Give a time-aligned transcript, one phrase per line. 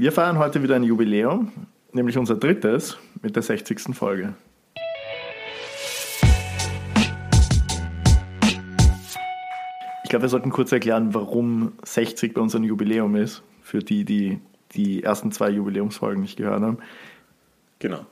[0.00, 1.50] Wir feiern heute wieder ein Jubiläum,
[1.92, 3.96] nämlich unser drittes mit der 60.
[3.96, 4.32] Folge.
[10.04, 14.04] Ich glaube, wir sollten kurz erklären, warum 60 bei uns ein Jubiläum ist, für die,
[14.04, 14.38] die
[14.70, 16.78] die ersten zwei Jubiläumsfolgen nicht gehört haben.
[17.80, 18.06] Genau.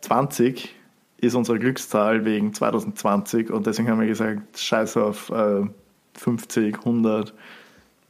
[0.00, 0.74] 20
[1.18, 5.62] ist unsere Glückszahl wegen 2020 und deswegen haben wir gesagt, scheiß auf äh,
[6.14, 7.32] 50, 100.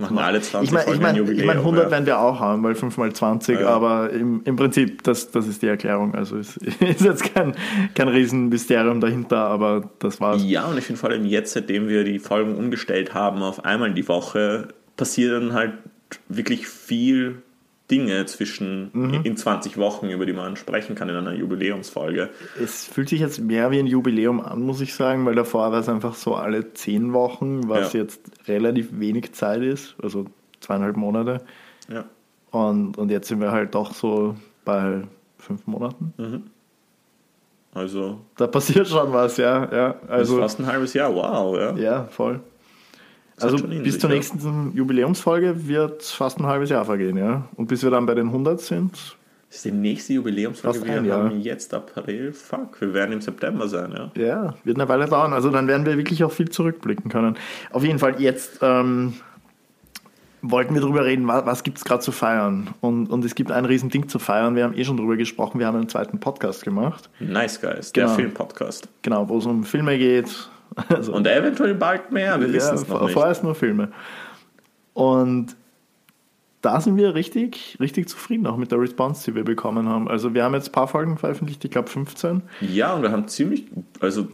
[0.01, 1.91] Machen wir alle 20 Ich meine, ich mein, ich Jubiläum, mein, 100 ja.
[1.91, 3.69] werden wir auch haben, weil 5 mal 20, Ja.
[3.69, 6.15] aber im, im Prinzip, das, das ist die Erklärung.
[6.15, 7.55] Also es ist jetzt kein,
[7.95, 10.43] kein Riesenmysterium dahinter, aber das war's.
[10.45, 13.93] Ja, und ich finde vor allem jetzt, seitdem wir die Folgen umgestellt haben auf einmal
[13.93, 15.75] die Woche, passieren halt
[16.29, 17.43] wirklich viel
[17.91, 19.21] Dinge zwischen Mhm.
[19.25, 22.31] in 20 Wochen, über die man sprechen kann in einer Jubiläumsfolge.
[22.63, 25.81] Es fühlt sich jetzt mehr wie ein Jubiläum an, muss ich sagen, weil davor war
[25.81, 28.01] es einfach so alle 10 Wochen, was Ja.
[28.01, 30.27] jetzt relativ wenig Zeit ist, also
[30.61, 31.43] zweieinhalb Monate.
[31.93, 32.05] Ja.
[32.51, 35.03] Und, und jetzt sind wir halt doch so bei
[35.39, 36.13] fünf Monaten.
[37.73, 39.73] Also, Da passiert schon was, ja.
[39.73, 39.95] ja.
[40.09, 41.77] Also, fast ein halbes Jahr, wow, ja.
[41.77, 42.41] ja, voll.
[43.43, 47.49] Also bis zur nächsten Jubiläumsfolge wird fast ein halbes Jahr vergehen, ja.
[47.57, 48.93] Und bis wir dann bei den 100 sind,
[49.49, 50.79] Das ist die nächste Jubiläumsfolge.
[50.79, 51.25] Fast Wir Jahr.
[51.25, 52.33] haben jetzt April.
[52.33, 54.23] Fuck, wir werden im September sein, ja.
[54.23, 55.33] ja, wird eine Weile dauern.
[55.33, 57.37] Also dann werden wir wirklich auch viel zurückblicken können.
[57.73, 59.15] Auf jeden Fall jetzt ähm,
[60.43, 62.69] wollten wir darüber reden, was, was gibt es gerade zu feiern.
[62.81, 64.55] Und, und es gibt ein Riesending zu feiern.
[64.57, 65.59] Wir haben eh schon darüber gesprochen.
[65.59, 67.11] Wir haben einen zweiten Podcast gemacht.
[67.21, 68.17] Nice Guys, der Genau.
[68.17, 68.89] Filmpodcast.
[69.03, 70.49] Genau, wo es um Filme geht.
[70.89, 73.13] Also, Und eventuell bald mehr, wir wissen es noch vor- nicht.
[73.15, 73.89] Vorerst nur Filme.
[74.95, 75.57] Und
[76.63, 80.09] da sind wir richtig, richtig zufrieden auch mit der Response, die wir bekommen haben.
[80.09, 82.43] Also wir haben jetzt ein paar Folgen veröffentlicht, ich glaube 15.
[82.61, 83.65] Ja, und wir haben ziemlich,
[84.01, 84.29] also,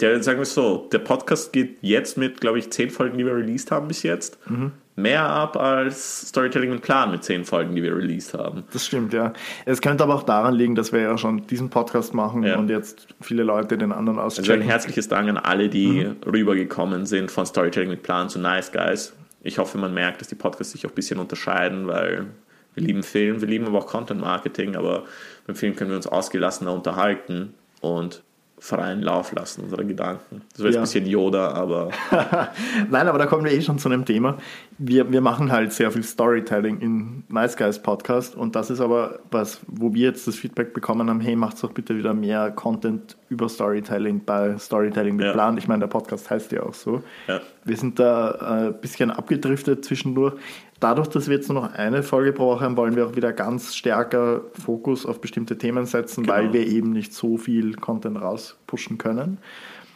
[0.00, 3.36] der, sagen wir so, der Podcast geht jetzt mit, glaube ich, 10 Folgen, die wir
[3.36, 4.72] released haben bis jetzt, Mhm.
[4.96, 8.62] Mehr ab als Storytelling mit Plan mit 10 Folgen, die wir released haben.
[8.72, 9.32] Das stimmt, ja.
[9.64, 12.56] Es könnte aber auch daran liegen, dass wir ja schon diesen Podcast machen Ja.
[12.58, 14.62] und jetzt viele Leute den anderen Also ein auschecken.
[14.62, 16.16] herzliches Dank an alle, die Mhm.
[16.24, 19.14] rübergekommen sind von Storytelling mit Plan zu Nice Guys.
[19.42, 22.26] Ich hoffe, man merkt, dass die Podcasts sich auch ein bisschen unterscheiden, weil
[22.74, 25.04] wir lieben Film, wir lieben aber auch Content Marketing, aber
[25.46, 28.22] beim Film können wir uns ausgelassener unterhalten und
[28.64, 30.40] freien Lauf lassen, unsere Gedanken.
[30.56, 30.80] Das jetzt Ja.
[30.80, 31.90] ein bisschen Yoda, aber
[32.90, 34.38] Nein, aber da kommen wir eh schon zu einem Thema.
[34.78, 39.18] Wir, wir machen halt sehr viel Storytelling in Nice Guys Podcast und das ist aber
[39.30, 43.16] was, wo wir jetzt das Feedback bekommen haben, hey, macht doch bitte wieder mehr Content
[43.34, 45.32] über Storytelling bei Storytelling mit Ja.
[45.32, 45.58] Plan.
[45.58, 47.02] Ich meine, der Podcast heißt ja auch so.
[47.28, 47.40] ja.
[47.64, 50.34] Wir sind da äh, ein bisschen abgedriftet zwischendurch.
[50.80, 53.32] Dadurch, dass wir jetzt nur noch eine Folge pro Woche haben, wollen wir auch wieder
[53.32, 56.34] ganz stärker Fokus auf bestimmte Themen setzen, Genau.
[56.34, 59.38] weil wir eben nicht so viel Content rauspushen können.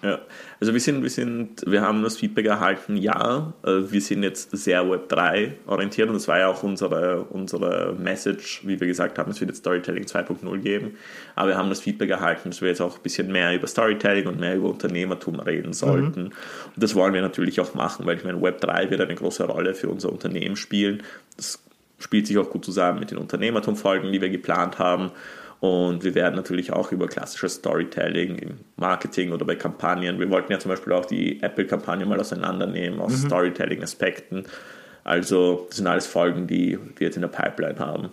[0.01, 0.21] Ja,
[0.61, 4.57] also wir sind, wir sind, wir haben das Feedback erhalten, ja, äh, wir sind jetzt
[4.57, 9.19] sehr Web 3 orientiert und das war ja auch unsere, unsere Message, wie wir gesagt
[9.19, 10.97] haben, es wird jetzt Storytelling 2.0 geben,
[11.35, 14.29] aber wir haben das Feedback erhalten, dass wir jetzt auch ein bisschen mehr über Storytelling
[14.29, 16.27] und mehr über Unternehmertum reden sollten.
[16.27, 16.33] Und
[16.77, 19.75] das wollen wir natürlich auch machen, weil ich meine, Web 3 wird eine große Rolle
[19.75, 21.03] für unser Unternehmen spielen,
[21.37, 21.59] das
[21.99, 25.11] spielt sich auch gut zusammen mit den Unternehmertum-Folgen, die wir geplant haben.
[25.61, 30.21] Und wir werden natürlich auch über klassisches Storytelling im Marketing oder bei Kampagnen.
[30.21, 34.45] Wir wollten ja zum Beispiel auch die Apple-Kampagne mal auseinandernehmen aus Storytelling-Aspekten.
[35.03, 38.11] Also, das sind alles Folgen, die wir jetzt in der Pipeline haben.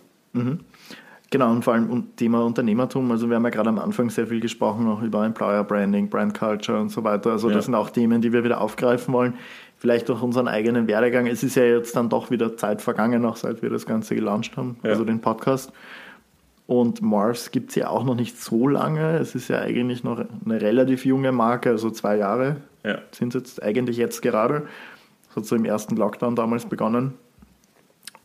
[1.35, 3.11] Genau, und vor allem Thema Unternehmertum.
[3.11, 6.33] Also wir haben ja gerade am Anfang sehr viel gesprochen, auch über Employer Branding, Brand
[6.33, 7.31] Culture und so weiter.
[7.31, 7.55] Also Ja.
[7.55, 9.33] das sind auch Themen, die wir wieder aufgreifen wollen.
[9.77, 11.27] Vielleicht durch unseren eigenen Werdegang.
[11.27, 14.55] Es ist ja jetzt dann doch wieder Zeit vergangen, auch seit wir das Ganze gelauncht
[14.55, 14.91] haben, Ja.
[14.91, 15.73] also den Podcast.
[16.67, 19.17] Und Mars gibt es ja auch noch nicht so lange.
[19.17, 22.99] Es ist ja eigentlich noch eine relativ junge Marke, also zwei Jahre Ja.
[23.11, 24.67] sind es jetzt eigentlich jetzt gerade.
[25.41, 27.15] So im ersten Lockdown damals begonnen.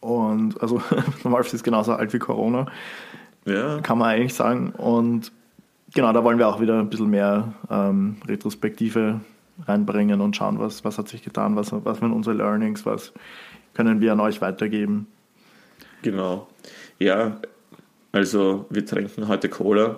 [0.00, 0.82] Und also
[1.24, 2.66] Mars ist genauso alt wie Corona
[3.44, 4.70] Ja, kann man eigentlich sagen.
[4.70, 5.32] Und
[5.94, 9.20] genau, da wollen wir auch wieder ein bisschen mehr ähm, Retrospektive
[9.66, 13.12] reinbringen und schauen, was, was hat sich getan, was, was waren unsere Learnings, was
[13.74, 15.06] können wir an euch weitergeben.
[16.02, 16.48] genau.
[16.98, 17.38] Ja,
[18.12, 19.96] also wir trinken heute Cola,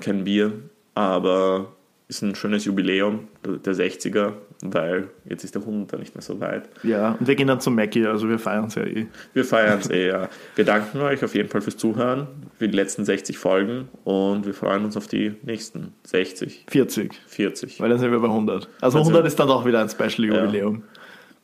[0.00, 0.52] kein Bier,
[0.94, 1.72] aber
[2.10, 6.68] ist ein schönes Jubiläum, der 60er, weil jetzt ist der 100er nicht mehr so weit.
[6.82, 9.06] Ja, und wir gehen dann zum Mackie, also wir feiern es ja eh.
[9.32, 10.28] Wir feiern es eh, ja.
[10.56, 12.26] Wir danken euch auf jeden Fall fürs Zuhören,
[12.58, 17.80] für die letzten 60 Folgen und wir freuen uns auf die nächsten 60, 40, 40.
[17.80, 18.68] weil dann sind wir bei 100.
[18.80, 20.82] Also Also- 100 ist dann doch wieder ein Special-Jubiläum.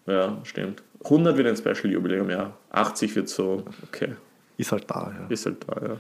[0.07, 0.83] Ja, stimmt.
[1.05, 2.53] 100 wird ein Special-Jubiläum, ja.
[2.71, 4.09] 80 wird so, okay,
[4.59, 5.27] Ist halt da, ja.
[5.29, 5.97] ist halt da, ja.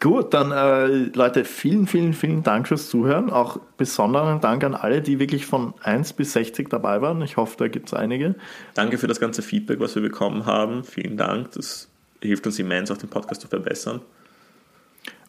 [0.00, 3.30] Gut, dann äh, Leute, vielen, vielen, vielen Dank fürs Zuhören.
[3.30, 7.22] Auch besonderen Dank an alle, die wirklich von 1 bis 60 dabei waren.
[7.22, 8.34] Ich hoffe, da gibt es einige.
[8.74, 10.82] Danke für das ganze Feedback, was wir bekommen haben.
[10.82, 11.52] Vielen Dank.
[11.52, 11.88] Das
[12.20, 14.00] hilft uns immens, auch den Podcast zu verbessern.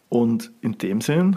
[0.08, 1.36] Und in dem Sinn,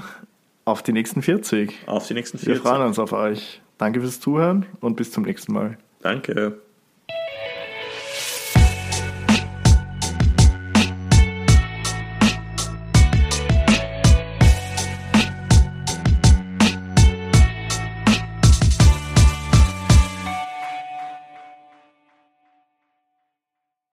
[0.66, 1.74] auf die nächsten 40.
[1.86, 2.64] Auf die nächsten Wir 40.
[2.64, 3.62] freuen uns auf euch.
[3.78, 5.78] Danke fürs Zuhören und bis zum nächsten Mal.
[6.02, 6.60] Danke.